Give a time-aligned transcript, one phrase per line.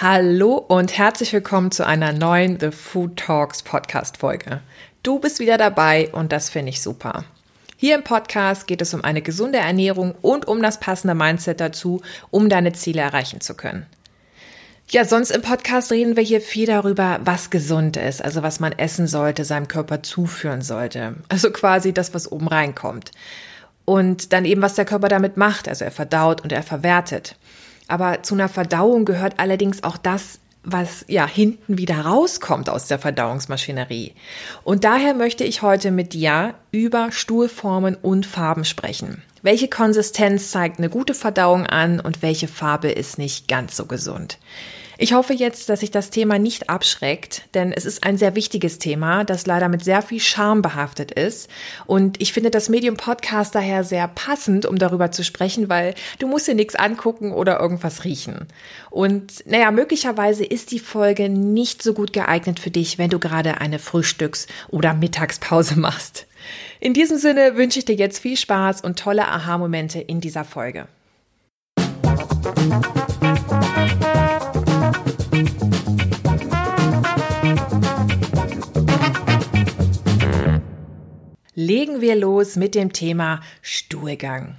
[0.00, 4.60] Hallo und herzlich willkommen zu einer neuen The Food Talks Podcast Folge.
[5.02, 7.24] Du bist wieder dabei und das finde ich super.
[7.76, 12.00] Hier im Podcast geht es um eine gesunde Ernährung und um das passende Mindset dazu,
[12.30, 13.86] um deine Ziele erreichen zu können.
[14.88, 18.70] Ja, sonst im Podcast reden wir hier viel darüber, was gesund ist, also was man
[18.78, 21.16] essen sollte, seinem Körper zuführen sollte.
[21.28, 23.10] Also quasi das, was oben reinkommt.
[23.84, 27.34] Und dann eben, was der Körper damit macht, also er verdaut und er verwertet.
[27.88, 32.98] Aber zu einer Verdauung gehört allerdings auch das, was ja hinten wieder rauskommt aus der
[32.98, 34.14] Verdauungsmaschinerie.
[34.64, 39.22] Und daher möchte ich heute mit dir über Stuhlformen und Farben sprechen.
[39.42, 44.38] Welche Konsistenz zeigt eine gute Verdauung an und welche Farbe ist nicht ganz so gesund?
[45.00, 48.80] Ich hoffe jetzt, dass sich das Thema nicht abschreckt, denn es ist ein sehr wichtiges
[48.80, 51.48] Thema, das leider mit sehr viel Charme behaftet ist.
[51.86, 56.26] Und ich finde das Medium Podcast daher sehr passend, um darüber zu sprechen, weil du
[56.26, 58.48] musst dir nichts angucken oder irgendwas riechen.
[58.90, 63.60] Und naja, möglicherweise ist die Folge nicht so gut geeignet für dich, wenn du gerade
[63.60, 66.26] eine Frühstücks- oder Mittagspause machst.
[66.80, 70.88] In diesem Sinne wünsche ich dir jetzt viel Spaß und tolle Aha-Momente in dieser Folge.
[81.68, 84.56] Legen wir los mit dem Thema Stuhlgang.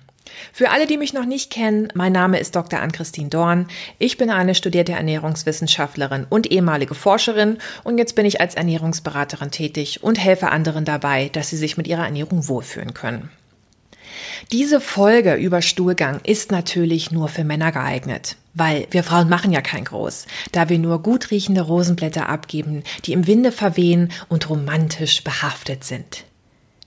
[0.53, 2.79] Für alle, die mich noch nicht kennen, mein Name ist Dr.
[2.79, 3.67] Ann-Christine Dorn.
[3.97, 10.03] Ich bin eine studierte Ernährungswissenschaftlerin und ehemalige Forscherin und jetzt bin ich als Ernährungsberaterin tätig
[10.03, 13.31] und helfe anderen dabei, dass sie sich mit ihrer Ernährung wohlfühlen können.
[14.51, 19.61] Diese Folge über Stuhlgang ist natürlich nur für Männer geeignet, weil wir Frauen machen ja
[19.61, 25.23] kein Groß, da wir nur gut riechende Rosenblätter abgeben, die im Winde verwehen und romantisch
[25.23, 26.28] behaftet sind.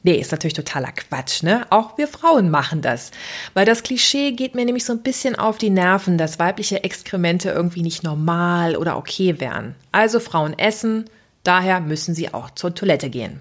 [0.04, 1.64] Nee, ist natürlich totaler Quatsch, ne?
[1.70, 3.12] Auch wir Frauen machen das.
[3.54, 7.50] Weil das Klischee geht mir nämlich so ein bisschen auf die Nerven, dass weibliche Exkremente
[7.50, 9.76] irgendwie nicht normal oder okay wären.
[9.92, 11.08] Also Frauen essen,
[11.44, 13.40] daher müssen sie auch zur Toilette gehen.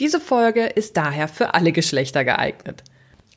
[0.00, 2.82] Diese Folge ist daher für alle Geschlechter geeignet.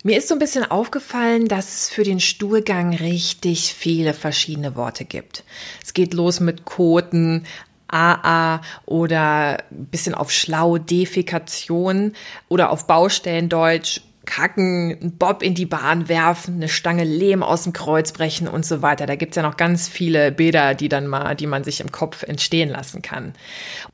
[0.04, 5.04] Mir ist so ein bisschen aufgefallen, dass es für den Stuhlgang richtig viele verschiedene Worte
[5.04, 5.44] gibt.
[5.84, 7.46] Es geht los mit Koten,
[7.88, 12.14] AA oder bisschen auf schlau Defikation
[12.50, 17.74] oder auf Baustellendeutsch kacken, einen Bob in die Bahn werfen, eine Stange Lehm aus dem
[17.74, 19.06] Kreuz brechen und so weiter.
[19.06, 22.24] Da gibt's ja noch ganz viele Bilder, die dann mal, die man sich im Kopf
[22.24, 23.34] entstehen lassen kann.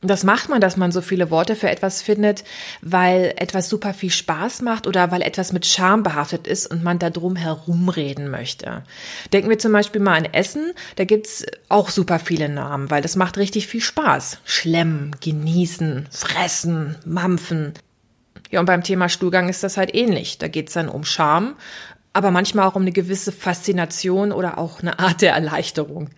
[0.01, 2.43] Und das macht man, dass man so viele Worte für etwas findet,
[2.81, 6.99] weil etwas super viel Spaß macht oder weil etwas mit Charme behaftet ist und man
[6.99, 8.83] da drum herumreden möchte.
[9.33, 13.15] Denken wir zum Beispiel mal an Essen, da gibt's auch super viele Namen, weil das
[13.15, 14.39] macht richtig viel Spaß.
[14.45, 17.73] Schlemmen, genießen, fressen, mampfen.
[18.51, 20.37] Ja, und beim Thema Stuhlgang ist das halt ähnlich.
[20.37, 21.55] Da geht's dann um Scham,
[22.13, 26.09] aber manchmal auch um eine gewisse Faszination oder auch eine Art der Erleichterung.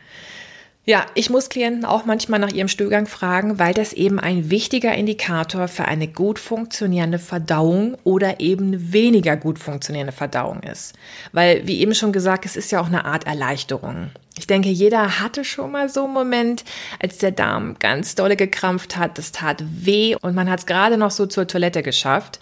[0.85, 4.93] Ja, ich muss Klienten auch manchmal nach ihrem Stuhlgang fragen, weil das eben ein wichtiger
[4.93, 10.93] Indikator für eine gut funktionierende Verdauung oder eben weniger gut funktionierende Verdauung ist.
[11.31, 14.09] Weil, wie eben schon gesagt, es ist ja auch eine Art Erleichterung.
[14.35, 16.65] Ich denke, jeder hatte schon mal so einen Moment,
[16.99, 20.97] als der Darm ganz dolle gekrampft hat, das tat weh und man hat es gerade
[20.97, 22.39] noch so zur Toilette geschafft.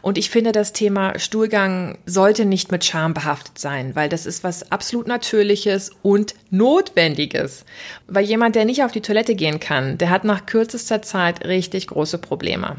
[0.00, 4.42] Und ich finde, das Thema Stuhlgang sollte nicht mit Scham behaftet sein, weil das ist
[4.42, 7.66] was absolut Natürliches und Notwendiges.
[8.06, 11.88] Weil jemand, der nicht auf die Toilette gehen kann, der hat nach kürzester Zeit richtig
[11.88, 12.76] große Probleme.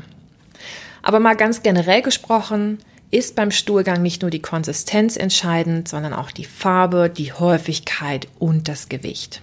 [1.02, 2.80] Aber mal ganz generell gesprochen,
[3.12, 8.68] ist beim Stuhlgang nicht nur die Konsistenz entscheidend, sondern auch die Farbe, die Häufigkeit und
[8.68, 9.42] das Gewicht.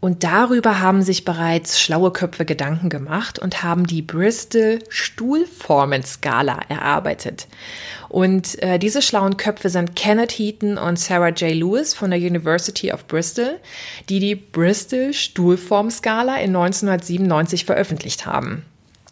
[0.00, 7.48] Und darüber haben sich bereits schlaue Köpfe Gedanken gemacht und haben die Bristol Stuhlformenskala erarbeitet.
[8.08, 11.52] Und äh, diese schlauen Köpfe sind Kenneth Heaton und Sarah J.
[11.52, 13.58] Lewis von der University of Bristol,
[14.08, 18.64] die die Bristol Stuhlformskala in 1997 veröffentlicht haben.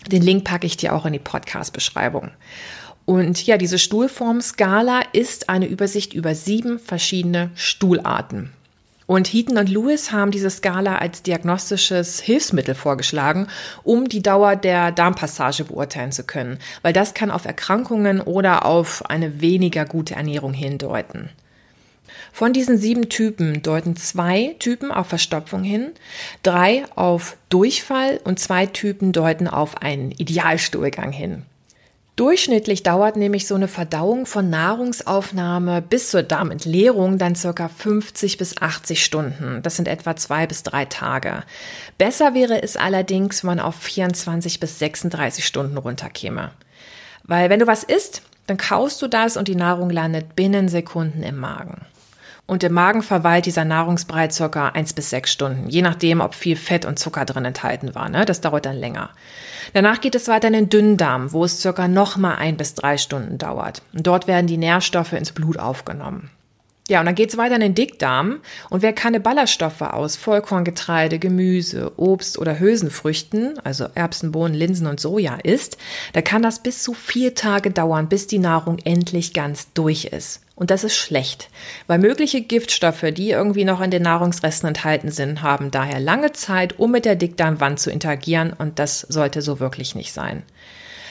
[0.06, 2.30] Den Link packe ich dir auch in die Podcast-Beschreibung.
[3.06, 8.52] Und ja, diese Stuhlformskala ist eine Übersicht über sieben verschiedene Stuhlarten.
[9.06, 13.46] Und Heaton und Lewis haben diese Skala als diagnostisches Hilfsmittel vorgeschlagen,
[13.84, 19.08] um die Dauer der Darmpassage beurteilen zu können, weil das kann auf Erkrankungen oder auf
[19.08, 21.30] eine weniger gute Ernährung hindeuten.
[22.32, 25.92] Von diesen sieben Typen deuten zwei Typen auf Verstopfung hin,
[26.42, 31.44] drei auf Durchfall und zwei Typen deuten auf einen Idealstuhlgang hin.
[32.16, 38.56] Durchschnittlich dauert nämlich so eine Verdauung von Nahrungsaufnahme bis zur Darmentleerung dann circa 50 bis
[38.56, 39.60] 80 Stunden.
[39.62, 41.42] Das sind etwa zwei bis drei Tage.
[41.98, 46.52] Besser wäre es allerdings, wenn man auf 24 bis 36 Stunden runterkäme.
[47.24, 51.22] Weil wenn du was isst, dann kaust du das und die Nahrung landet binnen Sekunden
[51.22, 51.82] im Magen.
[52.46, 56.54] Und im Magen verweilt dieser Nahrungsbrei circa eins bis sechs Stunden, je nachdem, ob viel
[56.56, 58.08] Fett und Zucker drin enthalten war.
[58.08, 58.24] Ne?
[58.24, 59.10] Das dauert dann länger.
[59.72, 63.38] Danach geht es weiter in den Dünndarm, wo es circa nochmal ein bis drei Stunden
[63.38, 63.82] dauert.
[63.92, 66.30] Und dort werden die Nährstoffe ins Blut aufgenommen.
[66.88, 68.38] Ja, und dann geht's weiter in den Dickdarm.
[68.70, 75.00] Und wer keine Ballaststoffe aus Vollkorngetreide, Gemüse, Obst oder Hülsenfrüchten, also Erbsen, Bohnen, Linsen und
[75.00, 75.78] Soja isst,
[76.12, 80.45] da kann das bis zu vier Tage dauern, bis die Nahrung endlich ganz durch ist.
[80.56, 81.50] Und das ist schlecht,
[81.86, 86.78] weil mögliche Giftstoffe, die irgendwie noch in den Nahrungsresten enthalten sind, haben daher lange Zeit,
[86.78, 90.42] um mit der Dickdarmwand zu interagieren und das sollte so wirklich nicht sein.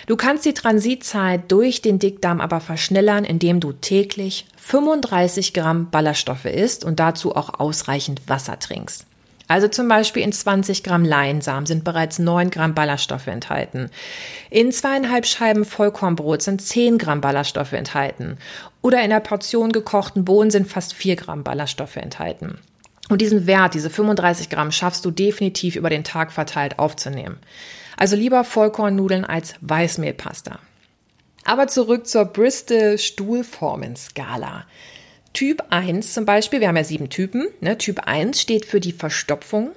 [0.07, 6.45] Du kannst die Transitzeit durch den Dickdarm aber verschnellern, indem du täglich 35 Gramm Ballaststoffe
[6.45, 9.05] isst und dazu auch ausreichend Wasser trinkst.
[9.47, 13.91] Also zum Beispiel in 20 Gramm Leinsamen sind bereits 9 Gramm Ballaststoffe enthalten.
[14.49, 18.37] In zweieinhalb Scheiben Vollkornbrot sind 10 Gramm Ballaststoffe enthalten.
[18.85, 22.59] Oder in einer Portion gekochten Bohnen sind fast 4 Gramm Ballaststoffe enthalten.
[23.09, 27.39] Und diesen Wert, diese 35 Gramm, schaffst du definitiv über den Tag verteilt aufzunehmen.
[27.97, 30.59] Also lieber Vollkornnudeln als Weißmehlpasta.
[31.45, 34.67] Aber zurück zur Bristol Stuhlformenskala.
[35.33, 37.47] Typ 1 zum Beispiel, wir haben ja sieben Typen.
[37.61, 37.79] Ne?
[37.79, 39.71] Typ 1 steht für die Verstopfung.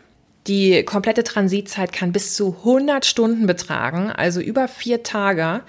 [0.48, 5.60] Die komplette Transitzeit kann bis zu 100 Stunden betragen, also über vier Tage.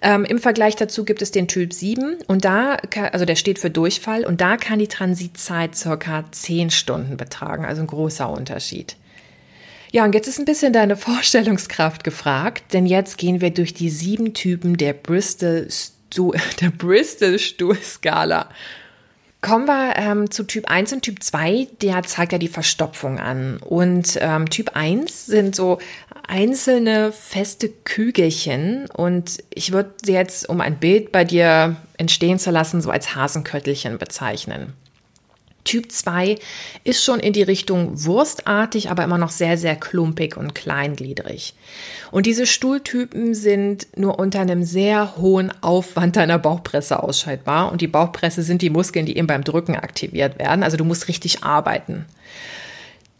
[0.00, 2.78] Ähm, Im Vergleich dazu gibt es den Typ 7 und da,
[3.12, 7.82] also der steht für Durchfall und da kann die Transitzeit circa 10 Stunden betragen, also
[7.82, 8.96] ein großer Unterschied.
[9.92, 13.90] Ja, und jetzt ist ein bisschen deine Vorstellungskraft gefragt, denn jetzt gehen wir durch die
[13.90, 15.68] sieben Typen der Bristol,
[16.60, 18.48] der Bristol Stuhlskala.
[19.44, 23.58] Kommen wir ähm, zu Typ 1 und Typ 2, der zeigt ja die Verstopfung an.
[23.58, 25.80] Und ähm, Typ 1 sind so
[26.26, 32.52] einzelne feste Kügelchen und ich würde sie jetzt, um ein Bild bei dir entstehen zu
[32.52, 34.72] lassen, so als Hasenköttelchen bezeichnen.
[35.64, 36.38] Typ 2
[36.84, 41.54] ist schon in die Richtung wurstartig, aber immer noch sehr, sehr klumpig und kleingliedrig.
[42.10, 47.72] Und diese Stuhltypen sind nur unter einem sehr hohen Aufwand deiner Bauchpresse ausscheidbar.
[47.72, 50.62] Und die Bauchpresse sind die Muskeln, die eben beim Drücken aktiviert werden.
[50.62, 52.04] Also du musst richtig arbeiten.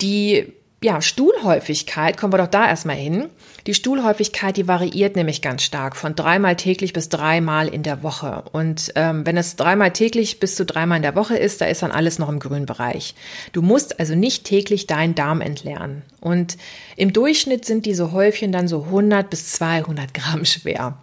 [0.02, 0.52] Die
[0.84, 3.30] ja, Stuhlhäufigkeit, kommen wir doch da erstmal hin.
[3.66, 8.44] Die Stuhlhäufigkeit, die variiert nämlich ganz stark von dreimal täglich bis dreimal in der Woche.
[8.52, 11.82] Und ähm, wenn es dreimal täglich bis zu dreimal in der Woche ist, da ist
[11.82, 13.14] dann alles noch im grünen Bereich.
[13.52, 16.02] Du musst also nicht täglich deinen Darm entleeren.
[16.20, 16.58] Und
[16.96, 20.98] im Durchschnitt sind diese Häufchen dann so 100 bis 200 Gramm schwer.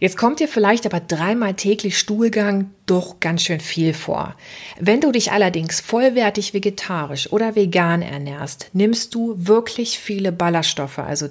[0.00, 4.34] Jetzt kommt dir vielleicht aber dreimal täglich Stuhlgang doch ganz schön viel vor.
[4.78, 11.28] Wenn du dich allerdings vollwertig vegetarisch oder vegan ernährst, nimmst du wirklich viele Ballaststoffe, also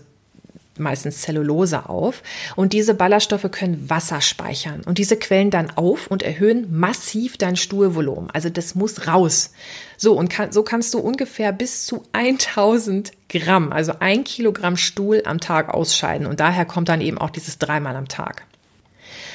[0.78, 2.24] meistens Zellulose auf
[2.56, 7.56] und diese Ballaststoffe können Wasser speichern und diese quellen dann auf und erhöhen massiv dein
[7.56, 8.30] Stuhlvolumen.
[8.32, 9.52] Also das muss raus.
[9.98, 15.24] So und kann, so kannst du ungefähr bis zu 1000 Gramm, also ein Kilogramm Stuhl
[15.26, 18.44] am Tag ausscheiden und daher kommt dann eben auch dieses dreimal am Tag.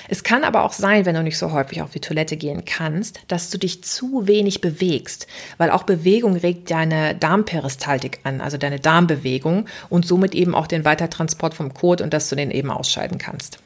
[0.09, 3.21] Es kann aber auch sein, wenn du nicht so häufig auf die Toilette gehen kannst,
[3.29, 5.27] dass du dich zu wenig bewegst,
[5.59, 10.85] weil auch Bewegung regt deine Darmperistaltik an, also deine Darmbewegung und somit eben auch den
[10.85, 13.59] Weitertransport vom Kot und dass du den eben ausscheiden kannst.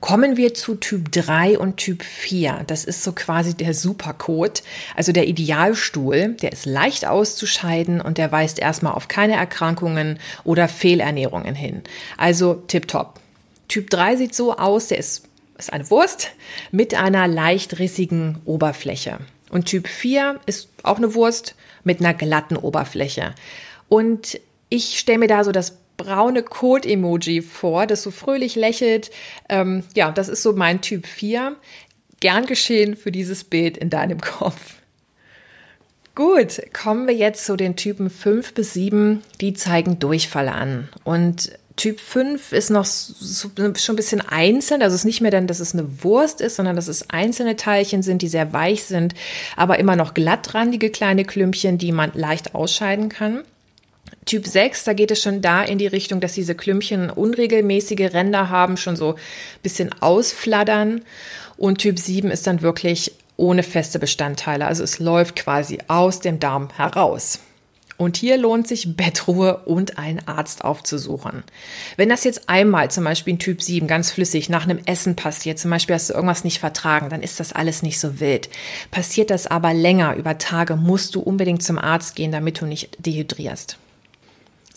[0.00, 2.62] Kommen wir zu Typ 3 und Typ 4.
[2.66, 4.62] Das ist so quasi der Supercode,
[4.96, 6.36] also der Idealstuhl.
[6.40, 11.82] Der ist leicht auszuscheiden und der weist erstmal auf keine Erkrankungen oder Fehlernährungen hin.
[12.16, 13.20] Also tipptopp.
[13.68, 15.29] Typ 3 sieht so aus, der ist
[15.60, 16.30] ist eine Wurst
[16.72, 19.18] mit einer leicht rissigen Oberfläche.
[19.50, 23.34] Und Typ 4 ist auch eine Wurst mit einer glatten Oberfläche.
[23.88, 29.10] Und ich stelle mir da so das braune Code-Emoji vor, das so fröhlich lächelt.
[29.48, 31.56] Ähm, ja, das ist so mein Typ 4.
[32.20, 34.76] Gern geschehen für dieses Bild in deinem Kopf.
[36.14, 40.88] Gut, kommen wir jetzt zu den Typen 5 bis 7, die zeigen Durchfall an.
[41.04, 44.82] Und Typ 5 ist noch so, schon ein bisschen einzeln.
[44.82, 47.56] Also es ist nicht mehr dann, dass es eine Wurst ist, sondern dass es einzelne
[47.56, 49.14] Teilchen sind, die sehr weich sind,
[49.56, 53.44] aber immer noch glattrandige kleine Klümpchen, die man leicht ausscheiden kann.
[54.26, 58.50] Typ 6, da geht es schon da in die Richtung, dass diese Klümpchen unregelmäßige Ränder
[58.50, 59.20] haben, schon so ein
[59.62, 61.00] bisschen ausfladdern.
[61.56, 64.66] Und Typ 7 ist dann wirklich ohne feste Bestandteile.
[64.66, 67.38] Also es läuft quasi aus dem Darm heraus.
[68.00, 71.44] Und hier lohnt sich Bettruhe und einen Arzt aufzusuchen.
[71.98, 75.58] Wenn das jetzt einmal zum Beispiel in Typ 7 ganz flüssig nach einem Essen passiert,
[75.58, 78.48] zum Beispiel hast du irgendwas nicht vertragen, dann ist das alles nicht so wild.
[78.90, 82.96] Passiert das aber länger über Tage, musst du unbedingt zum Arzt gehen, damit du nicht
[83.04, 83.76] dehydrierst.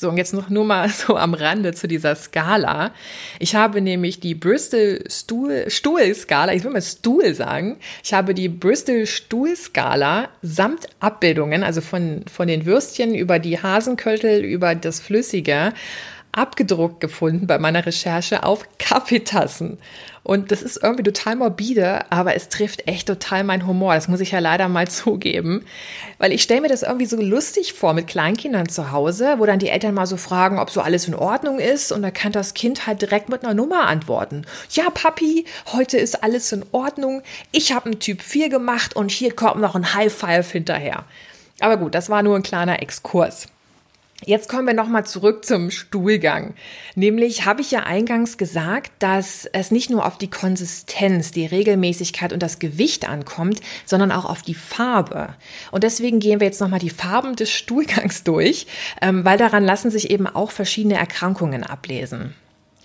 [0.03, 2.91] So, und jetzt noch nur mal so am Rande zu dieser Skala.
[3.39, 7.77] Ich habe nämlich die Bristol Stuhl, Stuhl-Skala, ich will mal Stuhl sagen.
[8.03, 14.43] Ich habe die Bristol Stuhl-Skala samt Abbildungen, also von, von den Würstchen über die Hasenköttel,
[14.43, 15.72] über das Flüssige,
[16.33, 19.77] abgedruckt gefunden bei meiner Recherche auf Kaffeetassen.
[20.23, 23.93] Und das ist irgendwie total morbide, aber es trifft echt total mein Humor.
[23.93, 25.65] Das muss ich ja leider mal zugeben.
[26.17, 29.59] Weil ich stelle mir das irgendwie so lustig vor mit Kleinkindern zu Hause, wo dann
[29.59, 31.91] die Eltern mal so fragen, ob so alles in Ordnung ist.
[31.91, 34.45] Und da kann das Kind halt direkt mit einer Nummer antworten.
[34.71, 37.21] Ja, Papi, heute ist alles in Ordnung.
[37.51, 41.03] Ich habe einen Typ 4 gemacht und hier kommt noch ein High Five hinterher.
[41.59, 43.47] Aber gut, das war nur ein kleiner Exkurs.
[44.25, 46.53] Jetzt kommen wir nochmal zurück zum Stuhlgang.
[46.96, 52.32] Nämlich habe ich ja eingangs gesagt, dass es nicht nur auf die Konsistenz, die Regelmäßigkeit
[52.32, 55.36] und das Gewicht ankommt, sondern auch auf die Farbe.
[55.72, 58.68] Und deswegen gehen wir jetzt nochmal die Farben des Stuhlgangs durch,
[59.01, 62.34] ähm, weil daran lassen sich eben auch verschiedene Erkrankungen ablesen.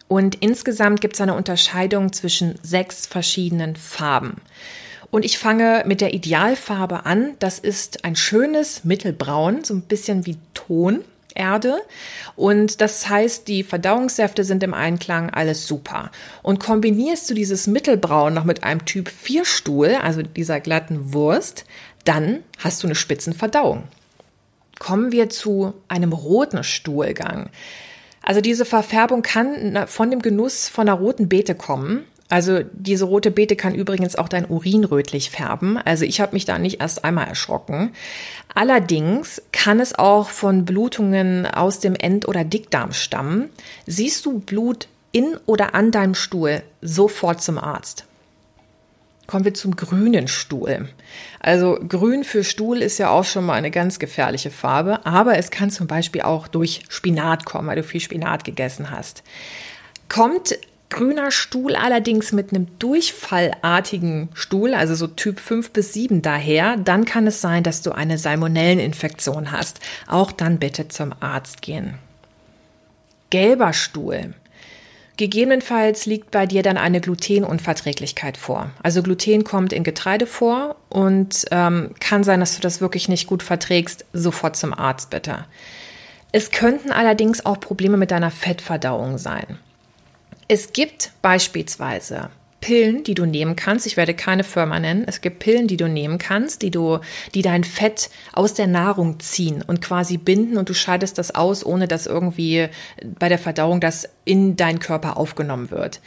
[0.09, 4.40] Und insgesamt gibt es eine Unterscheidung zwischen sechs verschiedenen Farben.
[5.11, 7.35] Und ich fange mit der Idealfarbe an.
[7.38, 11.04] Das ist ein schönes Mittelbraun, so ein bisschen wie Ton.
[11.35, 11.80] Erde.
[12.37, 16.11] Und das heißt, die Verdauungssäfte sind im Einklang, alles super.
[16.42, 21.64] Und kombinierst du dieses Mittelbraun noch mit einem Typ 4 Stuhl, also dieser glatten Wurst,
[22.04, 23.85] dann hast du eine Spitzenverdauung.
[24.78, 27.50] Kommen wir zu einem roten Stuhlgang.
[28.23, 32.04] Also diese Verfärbung kann von dem Genuss von einer roten Beete kommen.
[32.28, 35.78] Also diese rote Beete kann übrigens auch dein Urin rötlich färben.
[35.78, 37.92] Also ich habe mich da nicht erst einmal erschrocken.
[38.54, 43.49] Allerdings kann es auch von Blutungen aus dem End- oder Dickdarm stammen.
[43.87, 48.04] Siehst du Blut in oder an deinem Stuhl, sofort zum Arzt.
[49.26, 50.88] Kommen wir zum grünen Stuhl.
[51.40, 55.50] Also grün für Stuhl ist ja auch schon mal eine ganz gefährliche Farbe, aber es
[55.50, 59.23] kann zum Beispiel auch durch Spinat kommen, weil du viel Spinat gegessen hast.
[60.08, 60.58] Kommt
[60.90, 67.04] grüner Stuhl allerdings mit einem durchfallartigen Stuhl, also so Typ 5 bis 7 daher, dann
[67.04, 69.80] kann es sein, dass du eine Salmonelleninfektion hast.
[70.07, 71.95] Auch dann bitte zum Arzt gehen.
[73.30, 74.35] Gelber Stuhl.
[75.18, 78.71] Gegebenenfalls liegt bei dir dann eine Glutenunverträglichkeit vor.
[78.83, 83.26] Also Gluten kommt in Getreide vor und ähm, kann sein, dass du das wirklich nicht
[83.26, 84.04] gut verträgst.
[84.12, 85.45] Sofort zum Arzt bitte.
[86.30, 89.59] Es könnten allerdings auch Probleme mit deiner Fettverdauung sein.
[90.50, 92.30] Es gibt beispielsweise
[92.62, 93.86] Pillen, die du nehmen kannst.
[93.86, 95.04] Ich werde keine Firma nennen.
[95.06, 97.00] Es gibt Pillen, die du nehmen kannst, die du,
[97.34, 101.66] die dein Fett aus der Nahrung ziehen und quasi binden und du scheidest das aus,
[101.66, 102.68] ohne dass irgendwie
[103.18, 106.00] bei der Verdauung das in deinen Körper aufgenommen wird.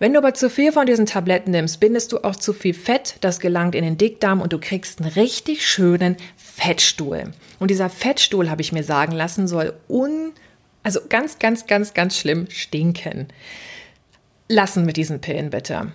[0.00, 3.14] Wenn du aber zu viel von diesen Tabletten nimmst, bindest du auch zu viel Fett,
[3.20, 7.30] das gelangt in den Dickdarm und du kriegst einen richtig schönen Fettstuhl.
[7.60, 10.32] Und dieser Fettstuhl, habe ich mir sagen lassen, soll un,
[10.82, 13.28] also ganz, ganz, ganz, ganz schlimm stinken
[14.48, 15.92] lassen mit diesen Pillen bitte.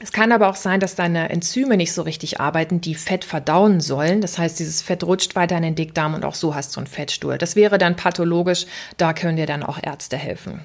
[0.00, 3.80] Es kann aber auch sein, dass deine Enzyme nicht so richtig arbeiten, die Fett verdauen
[3.80, 4.20] sollen.
[4.20, 6.88] Das heißt, dieses Fett rutscht weiter in den Dickdarm und auch so hast du einen
[6.88, 7.38] Fettstuhl.
[7.38, 10.60] Das wäre dann pathologisch, da können dir dann auch Ärzte helfen.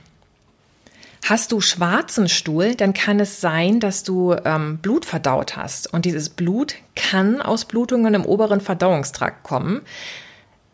[1.25, 5.93] Hast du schwarzen Stuhl, dann kann es sein, dass du ähm, Blut verdaut hast.
[5.93, 9.81] Und dieses Blut kann aus Blutungen im oberen Verdauungstrakt kommen.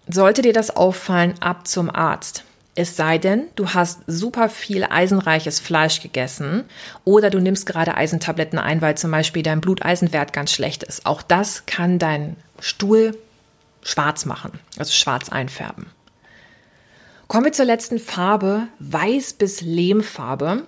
[0.07, 2.45] Sollte dir das auffallen, ab zum Arzt.
[2.77, 6.65] Es sei denn, du hast super viel eisenreiches Fleisch gegessen
[7.05, 11.05] oder du nimmst gerade Eisentabletten ein, weil zum Beispiel dein Bluteisenwert ganz schlecht ist.
[11.05, 13.17] Auch das kann dein Stuhl
[13.82, 15.86] schwarz machen, also schwarz einfärben.
[17.27, 20.63] Kommen wir zur letzten Farbe, weiß bis Lehmfarbe.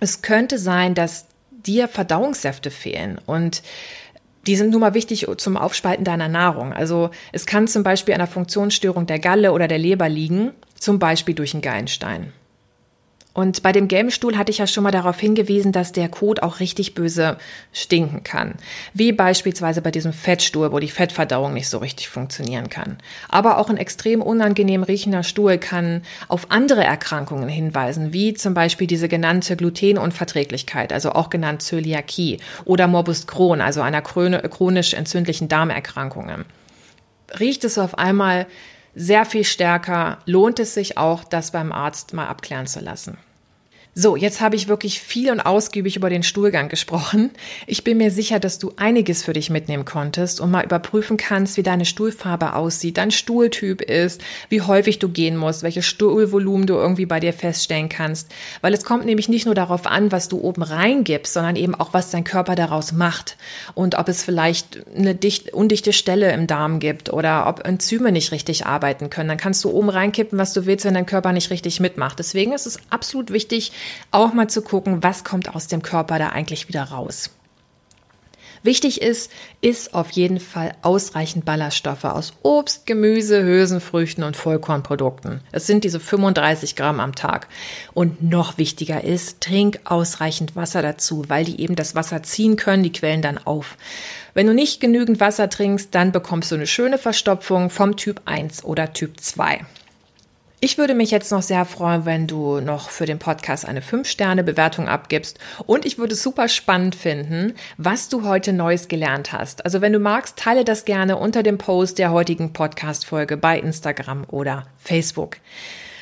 [0.00, 3.62] Es könnte sein, dass dir Verdauungssäfte fehlen und
[4.46, 6.72] die sind nun mal wichtig zum Aufspalten deiner Nahrung.
[6.72, 10.52] Also es kann zum Beispiel an einer Funktionsstörung der Galle oder der Leber liegen,
[10.84, 12.32] zum Beispiel durch einen Gallenstein.
[13.32, 16.40] Und bei dem gelben Stuhl hatte ich ja schon mal darauf hingewiesen, dass der Kot
[16.40, 17.36] auch richtig böse
[17.72, 18.54] stinken kann.
[18.92, 22.96] Wie beispielsweise bei diesem Fettstuhl, wo die Fettverdauung nicht so richtig funktionieren kann.
[23.28, 28.86] Aber auch ein extrem unangenehm riechender Stuhl kann auf andere Erkrankungen hinweisen, wie zum Beispiel
[28.86, 36.44] diese genannte Glutenunverträglichkeit, also auch genannt Zöliakie oder Morbus Crohn, also einer chronisch entzündlichen Darmerkrankung.
[37.40, 38.46] Riecht es auf einmal
[38.94, 43.18] sehr viel stärker, lohnt es sich auch, das beim Arzt mal abklären zu lassen.
[43.96, 47.30] So, jetzt habe ich wirklich viel und ausgiebig über den Stuhlgang gesprochen.
[47.68, 51.56] Ich bin mir sicher, dass du einiges für dich mitnehmen konntest und mal überprüfen kannst,
[51.56, 56.74] wie deine Stuhlfarbe aussieht, dein Stuhltyp ist, wie häufig du gehen musst, welches Stuhlvolumen du
[56.74, 58.32] irgendwie bei dir feststellen kannst.
[58.62, 61.94] Weil es kommt nämlich nicht nur darauf an, was du oben reingibst, sondern eben auch,
[61.94, 63.36] was dein Körper daraus macht
[63.74, 68.32] und ob es vielleicht eine dicht, undichte Stelle im Darm gibt oder ob Enzyme nicht
[68.32, 69.28] richtig arbeiten können.
[69.28, 72.18] Dann kannst du oben reinkippen, was du willst, wenn dein Körper nicht richtig mitmacht.
[72.18, 73.70] Deswegen ist es absolut wichtig,
[74.10, 77.30] auch mal zu gucken, was kommt aus dem Körper da eigentlich wieder raus.
[78.64, 85.42] Wichtig ist, ist auf jeden Fall ausreichend Ballaststoffe aus Obst, Gemüse, Hülsenfrüchten und Vollkornprodukten.
[85.52, 87.46] Es sind diese 35 Gramm am Tag.
[87.92, 92.82] Und noch wichtiger ist, trink ausreichend Wasser dazu, weil die eben das Wasser ziehen können,
[92.82, 93.76] die quellen dann auf.
[94.32, 98.64] Wenn du nicht genügend Wasser trinkst, dann bekommst du eine schöne Verstopfung vom Typ 1
[98.64, 99.60] oder Typ 2.
[100.64, 104.88] Ich würde mich jetzt noch sehr freuen, wenn du noch für den Podcast eine 5-Sterne-Bewertung
[104.88, 105.38] abgibst.
[105.66, 109.66] Und ich würde es super spannend finden, was du heute Neues gelernt hast.
[109.66, 114.24] Also wenn du magst, teile das gerne unter dem Post der heutigen Podcast-Folge bei Instagram
[114.28, 115.36] oder Facebook.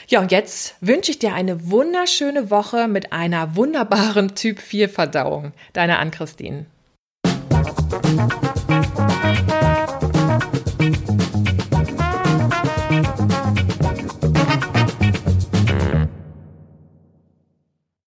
[0.06, 5.50] Ja, und jetzt wünsche ich dir eine wunderschöne Woche mit einer wunderbaren Typ 4 Verdauung.
[5.72, 6.66] Deine Ann-Christine.